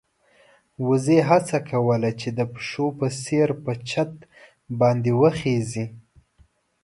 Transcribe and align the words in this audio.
وزې 0.87 1.19
هڅه 1.29 1.57
کوله 1.69 2.09
چې 2.19 2.29
د 2.37 2.39
پيشو 2.53 2.87
په 2.99 3.07
څېر 3.23 3.49
په 3.63 3.71
چت 3.89 4.11
باندې 4.79 5.11
وخېژي. 5.21 5.85